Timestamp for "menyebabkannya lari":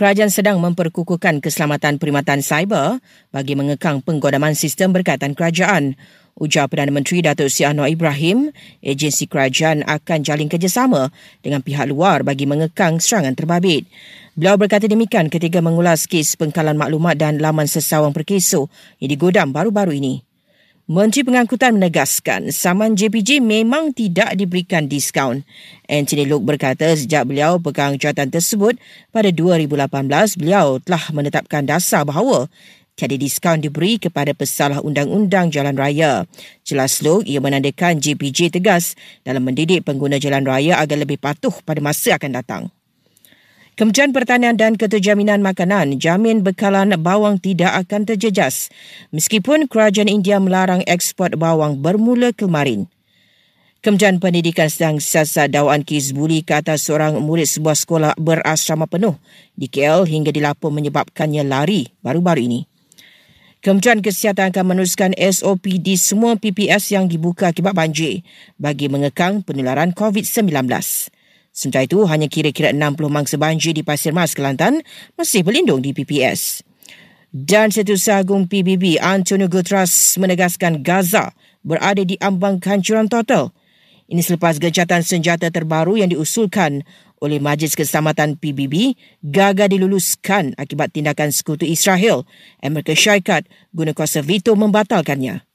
60.68-61.88